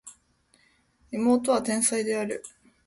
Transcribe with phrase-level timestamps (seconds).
[1.11, 2.41] 妹は天才である